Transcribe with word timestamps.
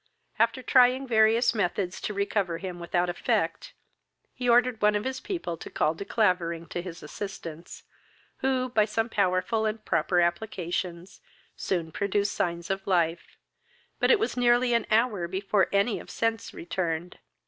After 0.39 0.63
trying 0.63 1.05
various 1.05 1.53
methods 1.53 2.01
to 2.01 2.13
recover 2.15 2.57
him 2.57 2.79
without 2.79 3.07
effect, 3.07 3.73
he 4.33 4.49
ordered 4.49 4.81
one 4.81 4.95
of 4.95 5.03
his 5.03 5.19
people 5.19 5.57
to 5.57 5.69
call 5.69 5.93
De 5.93 6.03
Clavering 6.03 6.65
to 6.69 6.81
his 6.81 7.03
assistance, 7.03 7.83
who, 8.37 8.69
by 8.69 8.83
some 8.83 9.09
powerful 9.09 9.67
and 9.67 9.85
proper 9.85 10.19
applications, 10.19 11.21
soon 11.55 11.91
produced 11.91 12.33
signs 12.33 12.71
of 12.71 12.87
life, 12.87 13.37
but 13.99 14.09
it 14.09 14.17
was 14.17 14.35
near 14.35 14.55
an 14.63 14.87
hour 14.89 15.27
before 15.27 15.67
any 15.71 15.99
of 15.99 16.09
sense 16.09 16.51
returned. 16.51 17.19